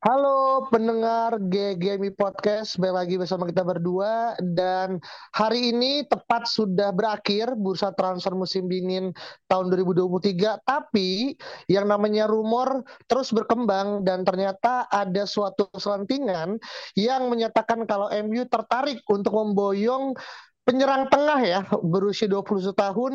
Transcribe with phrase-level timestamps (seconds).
[0.00, 4.32] Halo pendengar GGMI Podcast, balik lagi bersama kita berdua.
[4.40, 4.96] Dan
[5.36, 9.12] hari ini tepat sudah berakhir bursa transfer musim dingin
[9.44, 11.36] tahun 2023 tapi
[11.68, 12.80] yang namanya rumor
[13.12, 16.56] terus berkembang dan ternyata ada suatu selentingan
[16.96, 20.16] yang menyatakan kalau MU tertarik untuk memboyong
[20.64, 23.12] penyerang tengah ya berusia 21 tahun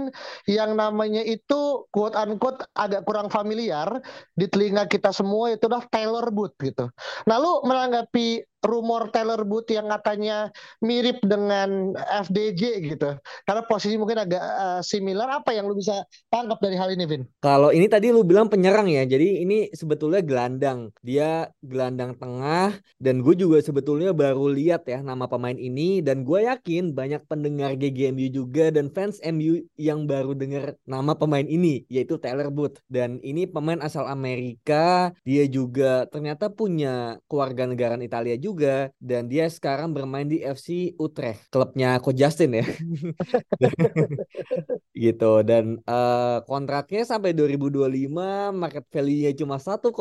[0.49, 3.87] yang namanya itu quote unquote agak kurang familiar
[4.33, 6.89] di telinga kita semua itu adalah Taylor Booth gitu.
[7.29, 8.27] Lalu menanggapi
[8.65, 10.49] rumor Taylor Booth yang katanya
[10.81, 11.93] mirip dengan
[12.25, 13.15] FDJ gitu.
[13.45, 17.23] Karena posisi mungkin agak uh, similar apa yang lu bisa tangkap dari hal ini Vin?
[17.39, 19.05] Kalau ini tadi lu bilang penyerang ya.
[19.05, 20.89] Jadi ini sebetulnya gelandang.
[21.05, 26.47] Dia gelandang tengah dan gue juga sebetulnya baru lihat ya nama pemain ini dan gue
[26.47, 32.17] yakin banyak pendengar GGMU juga dan fans MU yang baru dengar nama pemain ini yaitu
[32.17, 35.11] Taylor Booth dan ini pemain asal Amerika.
[35.27, 38.87] Dia juga ternyata punya keluarga negaraan Italia juga juga.
[38.95, 42.65] Dan dia sekarang bermain di FC Utrecht klubnya Coach Justin ya.
[44.95, 45.31] Gitu.
[45.43, 49.91] Dan uh, kontraknya sampai 2025 market value-nya cuma 1,5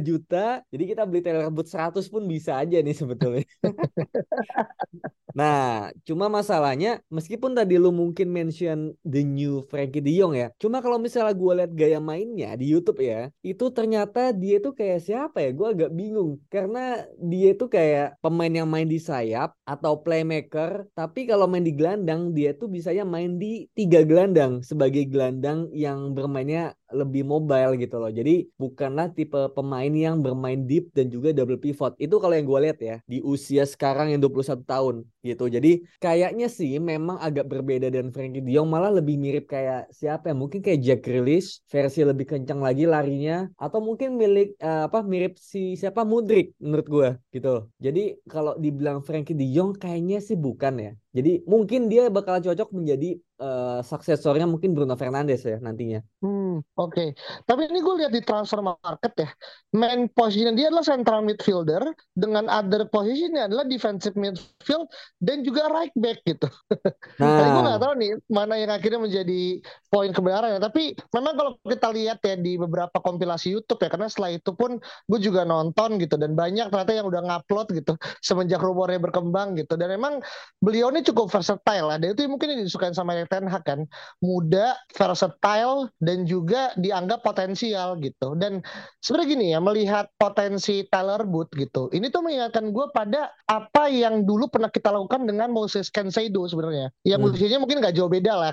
[0.00, 0.64] juta.
[0.72, 3.44] Jadi kita beli Taylor Booth 100 pun bisa aja nih sebetulnya.
[5.30, 10.50] Nah, cuma masalahnya meskipun tadi lu mungkin mention the new Frankie De Jong ya.
[10.58, 14.98] Cuma kalau misalnya gue lihat gaya mainnya di YouTube ya, itu ternyata dia tuh kayak
[15.06, 15.50] siapa ya?
[15.54, 16.42] Gue agak bingung.
[16.50, 17.79] Karena dia tuh kayak
[18.24, 23.04] pemain yang main di sayap atau playmaker, tapi kalau main di gelandang dia tuh bisanya
[23.04, 28.10] main di tiga gelandang sebagai gelandang yang bermainnya lebih mobile gitu loh.
[28.10, 31.94] Jadi bukanlah tipe pemain yang bermain deep dan juga double pivot.
[31.96, 35.44] Itu kalau yang gue lihat ya di usia sekarang yang 21 tahun gitu.
[35.46, 40.30] Jadi kayaknya sih memang agak berbeda dengan Frankie De Jong malah lebih mirip kayak siapa
[40.30, 40.34] ya?
[40.36, 45.38] Mungkin kayak Jack Grealish versi lebih kencang lagi larinya atau mungkin milik uh, apa mirip
[45.38, 47.70] si siapa Mudrik menurut gue gitu.
[47.78, 50.92] Jadi kalau dibilang Frankie De Jong kayaknya sih bukan ya.
[51.10, 56.00] Jadi mungkin dia bakal cocok menjadi uh, suksesornya mungkin Bruno Fernandes ya nantinya.
[56.22, 56.39] Hmm,
[56.76, 56.92] oke.
[56.92, 57.08] Okay.
[57.44, 59.28] Tapi ini gue lihat di transfer market ya,
[59.76, 61.82] main posisinya dia adalah central midfielder
[62.14, 64.86] dengan other posisinya adalah defensive midfield
[65.18, 66.48] dan juga right back gitu.
[67.20, 69.60] Nah, Tapi gue nggak tahu nih mana yang akhirnya menjadi
[69.92, 70.56] poin kebenarannya.
[70.56, 74.80] Tapi memang kalau kita lihat ya di beberapa kompilasi YouTube ya, karena setelah itu pun
[74.80, 77.92] gue juga nonton gitu dan banyak ternyata yang udah ngupload gitu
[78.24, 79.76] semenjak rumornya berkembang gitu.
[79.76, 80.24] Dan memang
[80.64, 81.96] beliau ini cukup versatile lah.
[82.00, 83.80] Dan itu mungkin yang disukai sama Ten Hag kan.
[84.24, 88.34] Muda, versatile, dan juga dianggap potensial gitu.
[88.38, 88.62] Dan
[89.02, 91.88] sebenarnya gini ya, melihat potensi Tyler Booth gitu.
[91.90, 96.94] Ini tuh mengingatkan gue pada apa yang dulu pernah kita lakukan dengan Moses Cancelo sebenarnya.
[97.02, 97.30] Yang hmm.
[97.34, 98.50] usianya mungkin nggak jauh beda lah.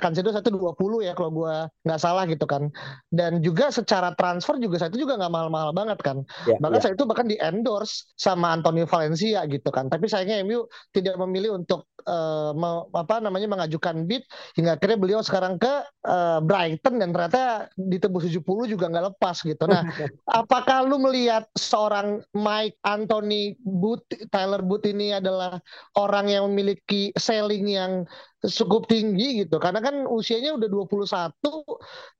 [0.47, 1.53] Dua puluh ya kalau gue
[1.85, 2.71] nggak salah gitu kan.
[3.13, 6.23] Dan juga secara transfer juga saya itu juga nggak mahal-mahal banget kan.
[6.47, 6.83] Yeah, bahkan yeah.
[6.87, 9.91] saya itu bahkan di endorse sama Antonio Valencia gitu kan.
[9.91, 10.65] Tapi sayangnya MU
[10.95, 14.23] tidak memilih untuk uh, uh, apa namanya mengajukan bid
[14.55, 15.73] hingga akhirnya beliau sekarang ke
[16.05, 19.63] uh, Brighton dan ternyata ditebus 70 juga nggak lepas gitu.
[19.65, 19.81] Nah,
[20.39, 25.57] apakah lu melihat seorang Mike Anthony Booth, Tyler Booth ini adalah
[25.95, 28.03] orang yang memiliki selling yang
[28.45, 31.33] cukup tinggi gitu karena kan usianya udah 21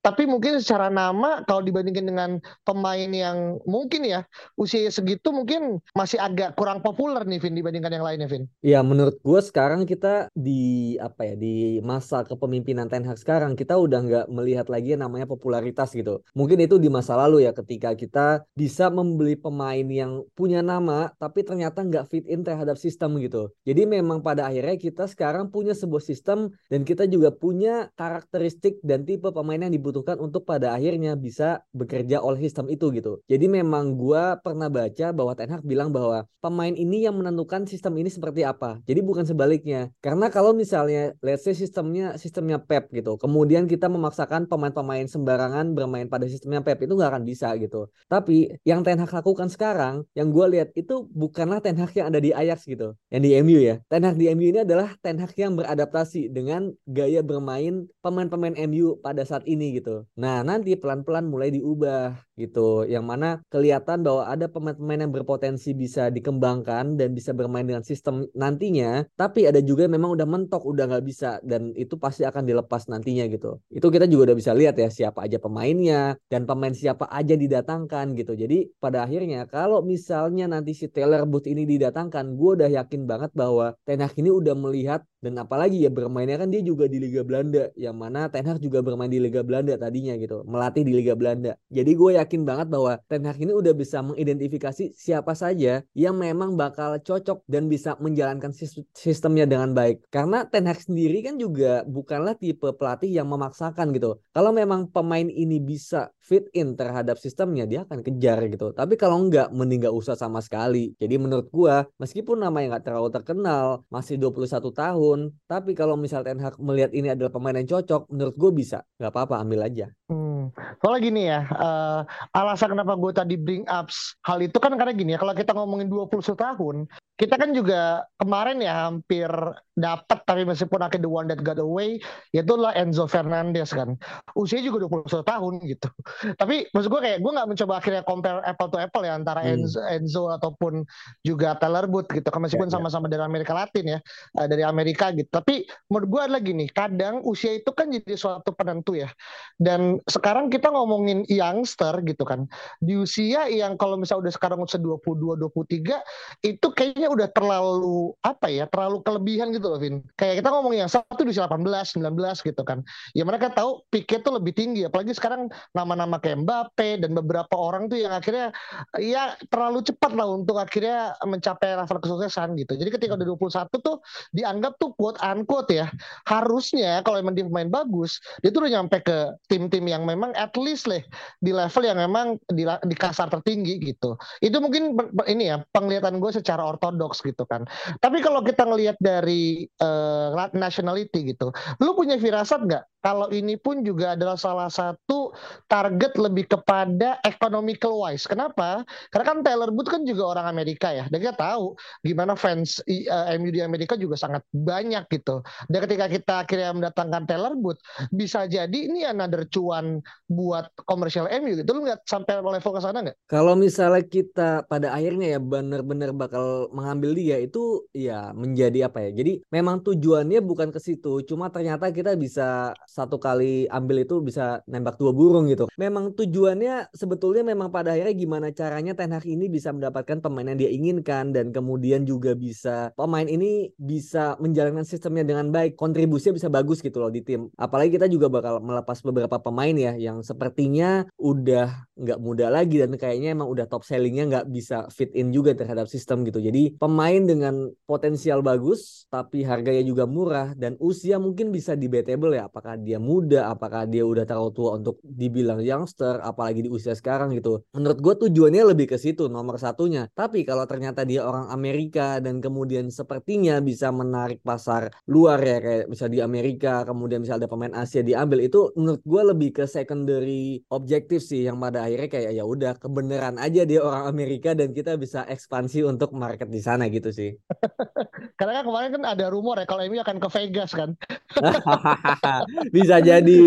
[0.01, 2.31] tapi mungkin secara nama kalau dibandingkan dengan
[2.66, 4.25] pemain yang mungkin ya
[4.57, 8.50] usia segitu mungkin masih agak kurang populer nih Vin dibandingkan yang lainnya Vin.
[8.66, 13.78] Ya menurut gue sekarang kita di apa ya di masa kepemimpinan Ten Hag sekarang kita
[13.78, 16.25] udah nggak melihat lagi yang namanya popularitas gitu.
[16.34, 21.46] Mungkin itu di masa lalu ya ketika kita bisa membeli pemain yang punya nama tapi
[21.46, 23.53] ternyata nggak fit in terhadap sistem gitu.
[23.67, 29.03] Jadi memang pada akhirnya kita sekarang punya sebuah sistem dan kita juga punya karakteristik dan
[29.03, 33.19] tipe pemain yang dibutuhkan untuk pada akhirnya bisa bekerja oleh sistem itu gitu.
[33.25, 37.97] Jadi memang gue pernah baca bahwa Ten Hag bilang bahwa pemain ini yang menentukan sistem
[37.97, 38.79] ini seperti apa.
[38.85, 39.90] Jadi bukan sebaliknya.
[39.99, 46.08] Karena kalau misalnya let's say sistemnya sistemnya Pep gitu, kemudian kita memaksakan pemain-pemain sembarangan bermain
[46.08, 47.90] pada sistemnya Pep itu nggak akan bisa gitu.
[48.08, 52.22] Tapi yang Ten Hag lakukan sekarang, yang gue lihat itu bukanlah Ten Hag yang ada
[52.22, 53.81] di Ajax gitu, yang di MU ya.
[53.90, 58.53] Ten Hag di MU ini adalah Ten Hag yang beradaptasi beradaptasi dengan gaya bermain pemain-pemain
[58.70, 60.05] MU pada saat ini gitu.
[60.14, 62.85] Nah, nanti pelan-pelan mulai diubah gitu.
[62.85, 68.29] Yang mana kelihatan bahwa ada pemain-pemain yang berpotensi bisa dikembangkan dan bisa bermain dengan sistem
[68.37, 72.45] nantinya, tapi ada juga yang memang udah mentok, udah nggak bisa dan itu pasti akan
[72.45, 73.57] dilepas nantinya gitu.
[73.73, 78.13] Itu kita juga udah bisa lihat ya siapa aja pemainnya dan pemain siapa aja didatangkan
[78.13, 78.37] gitu.
[78.37, 83.34] Jadi pada akhirnya kalau misalnya nanti si Taylor Booth ini didatangkan, gue udah yakin banget
[83.34, 87.25] bahwa Ten Hag ini udah melihat dan apalagi ya bermainnya kan dia juga di Liga
[87.25, 91.17] Belanda yang mana Ten Hag juga bermain di Liga Belanda tadinya gitu melatih di Liga
[91.17, 96.20] Belanda jadi gue yakin banget bahwa Ten Hag ini udah bisa mengidentifikasi siapa saja yang
[96.20, 98.52] memang bakal cocok dan bisa menjalankan
[98.91, 104.20] sistemnya dengan baik karena Ten Hag sendiri kan juga bukanlah tipe pelatih yang memaksakan gitu
[104.35, 109.23] kalau memang pemain ini bisa fit in terhadap sistemnya dia akan kejar gitu tapi kalau
[109.23, 114.20] enggak mending gak usah sama sekali jadi menurut gue meskipun namanya nggak terlalu terkenal masih
[114.20, 115.20] 21 tahun tahun.
[115.46, 118.82] Tapi kalau misal Ten Hag melihat ini adalah pemain yang cocok, menurut gue bisa.
[118.97, 119.85] Nggak apa-apa, ambil aja.
[120.08, 120.56] Hmm.
[120.80, 123.92] Soalnya gini ya, uh, alasan kenapa gue tadi bring up
[124.24, 128.61] hal itu kan karena gini ya, kalau kita ngomongin 21 tahun, kita kan juga kemarin
[128.61, 129.29] ya hampir
[129.78, 132.02] dapat tapi meskipun akhirnya the one that got away
[132.34, 133.97] yaitu lah Enzo Fernandez kan.
[134.34, 135.90] Usia juga 21 tahun gitu.
[136.41, 139.53] Tapi maksud gue kayak gue nggak mencoba akhirnya compare apple to apple ya antara hmm.
[139.53, 140.81] Enzo, Enzo ataupun
[141.22, 142.75] juga Taylor Booth gitu kan meskipun ya, ya.
[142.81, 143.99] sama-sama dari Amerika Latin ya
[144.41, 145.29] eh, dari Amerika gitu.
[145.29, 149.09] Tapi menurut gue lagi nih kadang usia itu kan jadi suatu penentu ya.
[149.58, 152.49] Dan sekarang kita ngomongin youngster gitu kan.
[152.81, 158.00] Di usia yang kalau misalnya udah sekarang usia 22 23 itu kayaknya kayaknya udah terlalu
[158.20, 160.04] apa ya terlalu kelebihan gitu loh Vin.
[160.20, 162.04] Kayak kita ngomong yang satu di usia 18 19
[162.44, 162.84] gitu kan.
[163.16, 164.84] Ya mereka tahu Pique tuh lebih tinggi.
[164.84, 168.52] Apalagi sekarang nama-nama kayak Mbappe dan beberapa orang tuh yang akhirnya
[169.00, 172.76] ya terlalu cepat lah untuk akhirnya mencapai level kesuksesan gitu.
[172.76, 173.98] Jadi ketika udah 21 tuh
[174.36, 175.88] dianggap tuh quote unquote ya
[176.28, 179.18] harusnya kalau emang dia pemain bagus dia tuh udah nyampe ke
[179.48, 181.00] tim-tim yang memang at least lah
[181.40, 184.20] di level yang memang di, di kasar tertinggi gitu.
[184.44, 184.98] Itu mungkin
[185.30, 187.70] ini ya penglihatan gue secara ortodok ortodoks gitu kan.
[188.02, 193.88] Tapi kalau kita ngelihat dari uh, nationality gitu, lu punya firasat nggak kalau ini pun
[193.88, 195.32] juga adalah salah satu
[195.72, 198.28] target lebih kepada economical wise.
[198.28, 198.84] Kenapa?
[199.14, 201.08] Karena kan Taylor Booth kan juga orang Amerika ya.
[201.08, 205.40] Dan kita tahu gimana fans uh, eh, MU di Amerika juga sangat banyak gitu.
[205.72, 207.79] Dan ketika kita akhirnya mendatangkan Taylor Booth,
[208.11, 211.70] bisa jadi ini another cuan buat komersial MU gitu.
[211.72, 213.17] Lu nggak sampai level ke sana nggak?
[213.32, 219.11] Kalau misalnya kita pada akhirnya ya benar-benar bakal mengambil dia itu ya menjadi apa ya?
[219.11, 224.63] Jadi memang tujuannya bukan ke situ, cuma ternyata kita bisa satu kali ambil itu bisa
[224.63, 225.67] nembak dua burung gitu.
[225.75, 230.55] Memang tujuannya sebetulnya memang pada akhirnya gimana caranya Ten Hag ini bisa mendapatkan pemain yang
[230.55, 236.47] dia inginkan dan kemudian juga bisa pemain ini bisa menjalankan sistemnya dengan baik, kontribusinya bisa
[236.47, 237.51] bagus gitu loh di tim.
[237.59, 242.95] Apalagi kita juga bakal melepas beberapa pemain ya yang sepertinya udah nggak muda lagi dan
[242.95, 246.37] kayaknya emang udah top sellingnya nggak bisa fit in juga terhadap sistem gitu.
[246.37, 252.47] Jadi pemain dengan potensial bagus tapi harganya juga murah dan usia mungkin bisa debatable ya
[252.47, 257.34] apakah dia muda, apakah dia udah terlalu tua untuk dibilang youngster, apalagi di usia sekarang
[257.36, 257.63] gitu.
[257.72, 260.08] Menurut gue tujuannya lebih ke situ nomor satunya.
[260.12, 265.86] Tapi kalau ternyata dia orang Amerika dan kemudian sepertinya bisa menarik pasar luar ya kayak
[265.91, 270.62] bisa di Amerika, kemudian bisa ada pemain Asia diambil itu menurut gue lebih ke secondary
[270.72, 274.96] objektif sih yang pada akhirnya kayak ya udah kebenaran aja dia orang Amerika dan kita
[275.00, 277.36] bisa ekspansi untuk market sana gitu sih.
[278.40, 280.94] Karena kan kemarin kan ada rumor ya kalau ini akan ke Vegas kan.
[282.76, 283.40] bisa jadi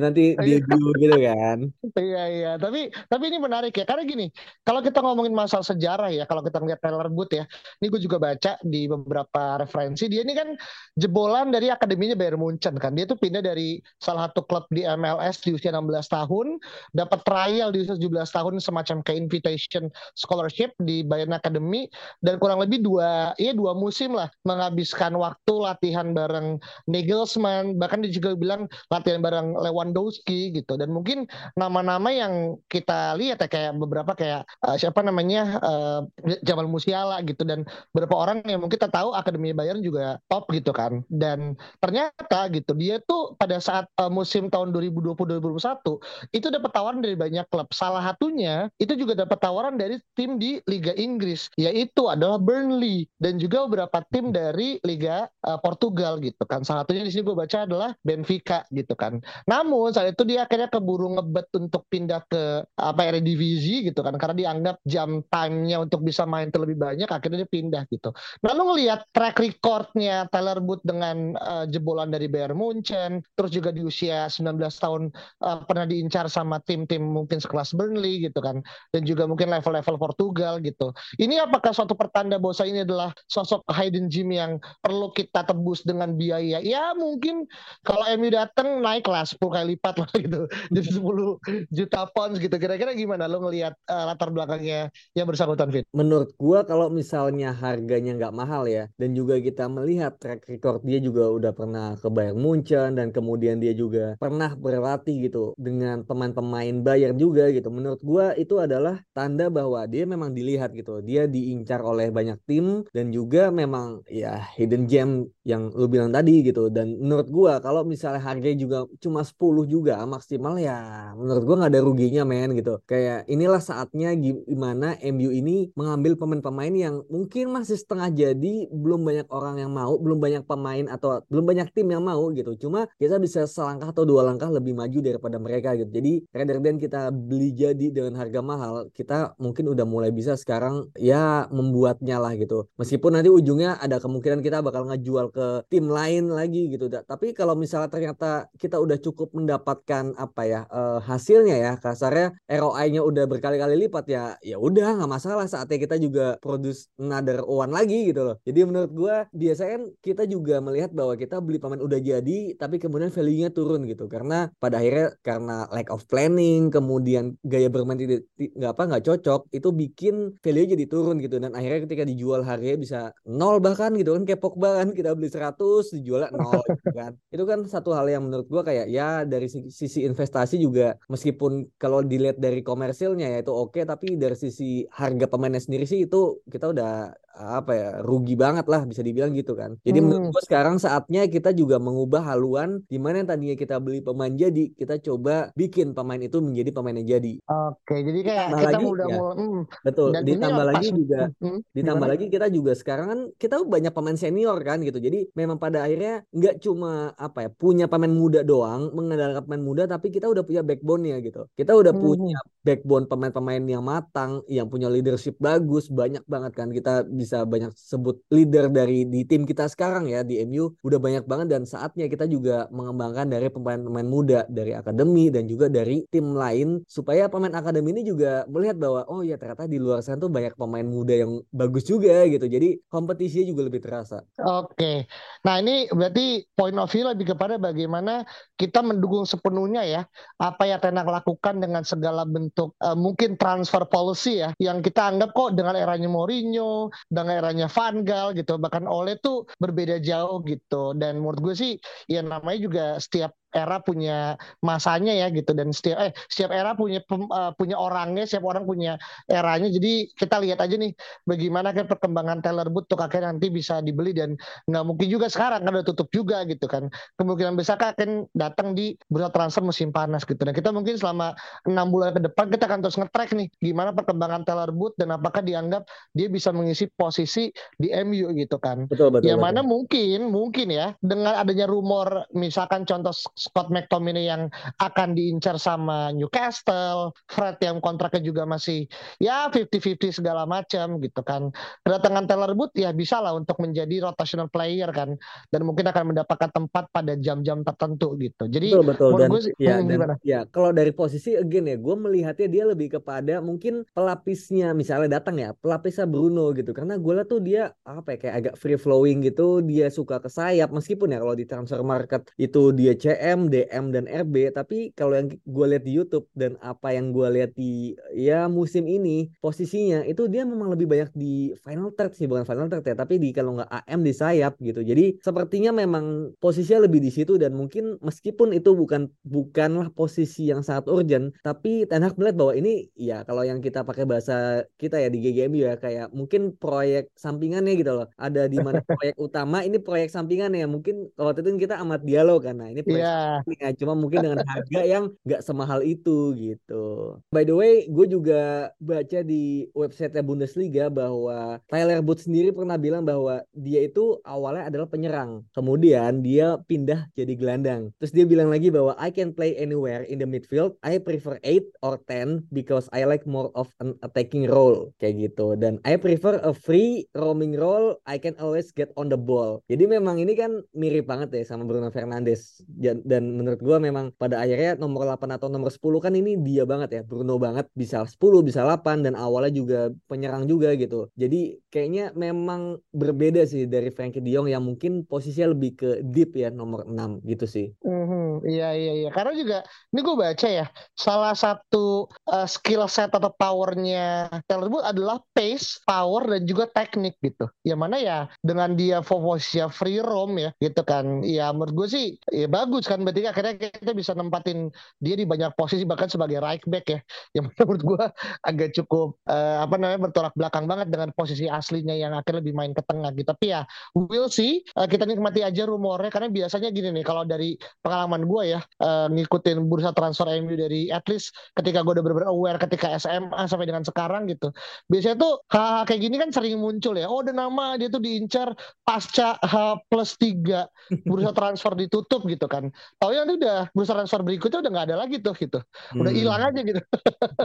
[0.00, 0.34] nanti
[0.70, 1.58] dulu gitu kan.
[1.96, 4.26] Iya iya, tapi tapi ini menarik ya karena gini,
[4.64, 7.44] kalau kita ngomongin masalah sejarah ya, kalau kita ngeliat Taylor Booth ya,
[7.80, 10.54] ini gue juga baca di beberapa referensi dia ini kan
[10.98, 12.92] jebolan dari akademinya Bayern Munchen kan.
[12.96, 16.46] Dia tuh pindah dari salah satu klub di MLS di usia 16 tahun,
[16.92, 21.86] dapat trial di usia 17 tahun semacam kayak invitation scholarship di Bayern Academy
[22.24, 26.58] dan kurang lebih dua ya dua musim lah menghabiskan waktu latihan bareng
[26.90, 30.74] Nagelsmann bahkan dia juga bilang latihan bareng Lewandowski gitu.
[30.78, 36.00] Dan mungkin nama-nama yang kita lihat ya kayak beberapa kayak uh, siapa namanya uh,
[36.42, 37.44] Jamal Musiala gitu.
[37.44, 41.02] Dan beberapa orang yang mungkin kita tahu akademi Bayern juga top gitu kan.
[41.10, 47.16] Dan ternyata gitu dia tuh pada saat uh, musim tahun 2020-2021 itu dapat tawaran dari
[47.18, 47.68] banyak klub.
[47.74, 53.36] Salah satunya itu juga dapat tawaran dari tim di Liga Inggris yaitu adalah Burnley dan
[53.36, 56.64] juga beberapa tim dari Liga uh, Portugal gitu kan.
[56.64, 59.20] Salah satunya di sini gue baca adalah Benfica gitu kan.
[59.44, 64.32] Namun saat itu dia akhirnya keburu ngebet untuk pindah ke apa divisi gitu kan karena
[64.32, 68.16] dianggap jam time-nya untuk bisa main terlebih banyak akhirnya dia pindah gitu.
[68.40, 73.74] Nah lu ngelihat track recordnya Tyler Booth dengan uh, jebolan dari Bayern Munchen, terus juga
[73.74, 75.12] di usia 19 tahun
[75.42, 78.62] uh, pernah diincar sama tim-tim mungkin sekelas Burnley gitu kan,
[78.94, 80.94] dan juga mungkin level-level Portugal gitu.
[81.18, 86.14] Ini apakah suatu pertanda bahwa ini adalah sosok hidden gem yang perlu kita tebus dengan
[86.18, 86.58] biaya?
[86.60, 87.46] Ya mungkin
[87.86, 90.42] kalau MU datang naik lah 10 kali lipat lah gitu,
[90.74, 92.56] jadi 10 juta pounds gitu.
[92.58, 95.86] Kira-kira gimana lo ngelihat uh, latar belakangnya yang bersangkutan Fit?
[95.94, 101.00] Menurut gua kalau misalnya harganya nggak mahal ya, dan juga kita melihat track record dia
[101.00, 106.84] juga udah pernah ke Bayern Munchen dan kemudian dia juga pernah berlatih gitu dengan pemain-pemain
[106.84, 107.72] Bayern juga gitu.
[107.72, 111.00] Menurut gua itu adalah tanda bahwa dia memang dilihat gitu.
[111.00, 116.44] Dia diincar oleh banyak tim dan juga memang ya hidden gem yang lu bilang tadi
[116.44, 116.68] gitu.
[116.68, 121.72] Dan menurut gua kalau misalnya harganya juga cuma 10 juga maksimal ya menurut gua nggak
[121.72, 122.82] ada ruginya men gitu.
[122.84, 129.28] Kayak inilah saatnya gimana MU ini mengambil pemain-pemain yang mungkin masih setengah jadi belum banyak
[129.30, 132.52] orang yang mau, belum banyak pemain atau belum banyak tim yang mau gitu.
[132.58, 135.88] Cuma kita bisa selangkah atau dua langkah lebih maju daripada mereka gitu.
[135.88, 140.90] Jadi rather than kita beli jadi dengan harga mahal, kita mungkin udah mulai bisa sekarang
[140.98, 142.66] ya membuatnya lah gitu.
[142.76, 146.90] Meskipun nanti ujungnya ada kemungkinan kita bakal ngejual ke tim lain lagi gitu.
[146.90, 153.00] Tapi kalau misalnya ternyata kita udah cukup mendapatkan apa ya uh, hasilnya ya kasarnya ROI-nya
[153.02, 158.10] udah berkali-kali lipat ya ya udah nggak masalah saatnya kita juga produce another one lagi
[158.10, 158.36] gitu loh.
[158.42, 162.82] Jadi menurut gue biasanya kan kita juga melihat bahwa kita beli pemain udah jadi tapi
[162.82, 168.24] kemudian value-nya turun gitu karena pada akhirnya karena lack of planning kemudian gaya bermain tidak
[168.72, 173.00] apa nggak cocok itu bikin value jadi turun gitu dan akhirnya ketika dijual harganya bisa
[173.28, 177.12] nol bahkan gitu kan kayak Pogba kan kita beli 100 dijual nol gitu kan.
[177.34, 182.00] Itu kan satu hal yang menurut gue kayak ya dari sisi investasi juga meskipun kalau
[182.00, 186.72] dilihat dari komersilnya ya itu oke tapi dari sisi harga pemainnya sendiri sih itu kita
[186.72, 189.78] udah apa ya rugi banget lah bisa dibilang gitu kan.
[189.86, 190.06] Jadi hmm.
[190.06, 194.34] menurut gue sekarang saatnya kita juga mengubah haluan di mana yang tadinya kita beli pemain
[194.34, 197.32] jadi kita coba bikin pemain itu menjadi pemain yang jadi.
[197.46, 199.62] Oke, jadi kayak ditambah kita lagi, udah ya, mulai hmm.
[199.84, 200.08] betul.
[200.10, 202.14] Dan ditambah lagi pas, juga hmm, ditambah gimana?
[202.18, 204.98] lagi kita juga sekarang kan kita banyak pemain senior kan gitu.
[204.98, 209.82] Jadi memang pada akhirnya nggak cuma apa ya punya pemain muda doang mengandalkan pemain muda
[209.86, 211.46] tapi kita udah punya backbone ya gitu.
[211.54, 212.02] Kita udah hmm.
[212.02, 217.44] punya backbone pemain-pemain yang matang, yang punya leadership bagus, banyak banget kan kita bisa bisa
[217.44, 221.68] banyak sebut leader dari di tim kita sekarang ya di MU udah banyak banget dan
[221.68, 227.28] saatnya kita juga mengembangkan dari pemain-pemain muda dari akademi dan juga dari tim lain supaya
[227.28, 230.88] pemain akademi ini juga melihat bahwa oh ya ternyata di luar sana tuh banyak pemain
[230.88, 234.24] muda yang bagus juga gitu jadi kompetisinya juga lebih terasa.
[234.40, 235.04] Oke,
[235.44, 238.24] nah ini berarti point of view lebih kepada bagaimana
[238.56, 240.02] kita mendukung sepenuhnya ya
[240.40, 245.34] apa yang Tenak lakukan dengan segala bentuk uh, mungkin transfer policy ya yang kita anggap
[245.34, 250.92] kok dengan eranya Mourinho dengan eranya Van Gaal gitu bahkan Ole tuh berbeda jauh gitu.
[250.94, 251.72] Dan menurut gue sih
[252.06, 255.54] ya namanya juga setiap era punya masanya ya gitu.
[255.54, 258.96] Dan setiap eh setiap era punya uh, punya orangnya setiap orang punya
[259.28, 259.68] eranya.
[259.70, 260.92] Jadi kita lihat aja nih
[261.24, 264.34] bagaimana kan perkembangan Taylor Booth tuh kakek nanti bisa dibeli dan
[264.68, 266.88] nggak mungkin juga sekarang kan udah tutup juga gitu kan.
[267.20, 270.38] Kemungkinan besar kan akan datang di bursa transfer musim panas gitu.
[270.38, 271.36] Dan kita mungkin selama
[271.68, 275.44] enam bulan ke depan kita akan terus ngetrack nih gimana perkembangan Taylor Booth dan apakah
[275.44, 275.84] dianggap
[276.16, 278.88] dia bisa mengisi posisi di MU gitu kan.
[278.88, 279.48] Betul, betul, yang betul.
[279.52, 284.50] mana mungkin mungkin ya dengan adanya rumor misalkan contoh Scott McTominay yang
[284.82, 288.90] akan diincar sama Newcastle, Fred yang kontraknya juga masih
[289.22, 291.54] ya 50-50 segala macam gitu kan.
[291.86, 295.14] Kedatangan Taylor Booth ya bisa lah untuk menjadi rotational player kan
[295.54, 298.50] dan mungkin akan mendapatkan tempat pada jam-jam tertentu gitu.
[298.50, 299.10] Jadi betul, betul.
[299.14, 300.14] Dan, gue, ya, hmm, dan, gimana?
[300.24, 305.36] ya kalau dari posisi again ya gue melihatnya dia lebih kepada mungkin pelapisnya misalnya datang
[305.36, 309.20] ya pelapisnya Bruno gitu karena gue lihat tuh dia apa ya kayak agak free flowing
[309.20, 313.52] gitu dia suka ke sayap meskipun ya kalau di transfer market itu dia CM DM,
[313.52, 317.52] DM dan RB tapi kalau yang gue lihat di YouTube dan apa yang gue lihat
[317.52, 322.48] di ya musim ini posisinya itu dia memang lebih banyak di final third sih bukan
[322.48, 324.80] final third ya tapi di kalau nggak AM di sayap gitu.
[324.80, 330.64] Jadi sepertinya memang posisinya lebih di situ dan mungkin meskipun itu bukan bukanlah posisi yang
[330.64, 334.96] sangat urgent tapi Ten Hag melihat bahwa ini ya kalau yang kita pakai bahasa kita
[334.96, 338.06] ya di GGMU ya kayak mungkin proyek sampingannya gitu loh.
[338.16, 342.40] Ada di mana proyek utama ini proyek sampingan ya mungkin kalau itu kita amat dialog
[342.40, 343.17] kan nah ini proyek yeah
[343.58, 347.16] ya, cuma mungkin dengan harga yang nggak semahal itu gitu.
[347.34, 353.06] By the way, gue juga baca di website Bundesliga bahwa Tyler Booth sendiri pernah bilang
[353.06, 357.94] bahwa dia itu awalnya adalah penyerang, kemudian dia pindah jadi gelandang.
[358.02, 360.74] Terus dia bilang lagi bahwa I can play anywhere in the midfield.
[360.82, 365.54] I prefer 8 or 10 because I like more of an attacking role kayak gitu.
[365.54, 367.96] Dan I prefer a free roaming role.
[368.04, 369.62] I can always get on the ball.
[369.70, 372.60] Jadi memang ini kan mirip banget ya sama Bruno Fernandes.
[373.08, 377.00] Dan menurut gue memang pada akhirnya nomor 8 atau nomor 10 kan ini dia banget
[377.00, 377.02] ya.
[377.02, 379.80] Bruno banget bisa 10, bisa 8 dan awalnya juga
[380.12, 381.08] penyerang juga gitu.
[381.16, 386.36] Jadi kayaknya memang berbeda sih dari Frankie De Jong yang mungkin posisinya lebih ke deep
[386.36, 387.66] ya nomor 6 gitu sih.
[387.80, 388.28] Mm -hmm.
[388.44, 389.10] Iya iya iya.
[389.14, 389.58] Karena juga
[389.94, 390.66] ini gue baca ya
[390.98, 397.16] salah satu uh, skill set atau powernya Taylor Booth adalah pace, power dan juga teknik
[397.24, 397.48] gitu.
[397.64, 401.22] Yang mana ya dengan dia fokusnya free roam ya gitu kan.
[401.24, 405.54] Ya menurut gue sih ya bagus kan berarti akhirnya kita bisa nempatin dia di banyak
[405.54, 407.00] posisi bahkan sebagai right back ya.
[407.36, 408.04] Yang menurut gue
[408.46, 412.72] agak cukup uh, apa namanya bertolak belakang banget dengan posisi aslinya yang akhirnya lebih main
[412.72, 413.28] ke tengah gitu.
[413.28, 413.62] Tapi ya
[413.94, 414.62] we'll see.
[414.74, 419.06] Uh, kita nikmati aja rumornya karena biasanya gini nih kalau dari pengalaman gue ya uh,
[419.12, 423.66] ngikutin bursa transfer MU dari at least ketika gue udah benar-benar aware ketika SMA sampai
[423.68, 424.50] dengan sekarang gitu.
[424.88, 427.06] Biasanya tuh hal, -hal kayak gini kan sering muncul ya.
[427.10, 428.52] Oh, ada nama dia tuh diincar
[428.82, 430.68] pasca H plus tiga
[431.06, 432.70] bursa transfer ditutup gitu kan.
[432.96, 435.60] Tahu ya nanti udah bursa transfer berikutnya udah nggak ada lagi tuh gitu.
[435.92, 436.20] Udah hmm.
[436.20, 436.48] hilang hmm.
[436.48, 436.82] aja gitu.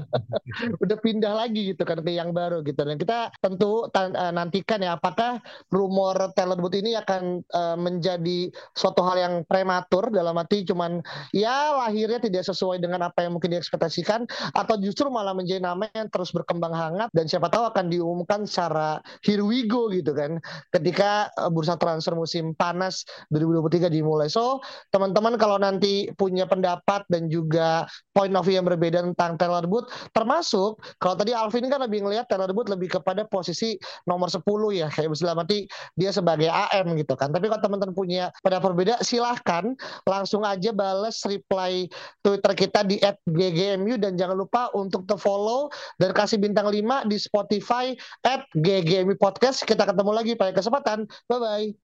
[0.84, 2.80] udah pindah lagi gitu kan ke yang baru gitu.
[2.82, 9.04] Dan kita tentu uh, nantikan ya apakah rumor talent boot ini akan uh, menjadi suatu
[9.04, 11.04] hal yang prematur dalam arti cuman
[11.36, 16.08] ya lahirnya tidak sesuai dengan apa yang mungkin diekspektasikan atau justru malah menjadi nama yang
[16.10, 20.40] terus berkembang hangat dan siapa tahu akan diumumkan secara here we go gitu kan
[20.74, 24.28] ketika eh, bursa transfer musim panas 2023 dimulai.
[24.30, 29.66] So, teman-teman kalau nanti punya pendapat dan juga point of view yang berbeda tentang Taylor
[29.66, 33.76] Booth termasuk kalau tadi Alvin kan lebih ngelihat Taylor Booth lebih kepada posisi
[34.06, 35.66] nomor 10 ya kayak misalnya mati
[35.98, 37.34] dia sebagai AM gitu kan.
[37.34, 39.74] Tapi kalau teman-teman punya pendapat berbeda silahkan
[40.08, 41.88] langsung aja bales reply
[42.22, 42.98] Twitter kita di
[43.30, 47.94] @ggmu dan jangan lupa untuk te follow dan kasih bintang 5 di Spotify
[48.58, 49.64] @ggmu podcast.
[49.64, 51.06] Kita ketemu lagi pada kesempatan.
[51.30, 51.83] Bye bye.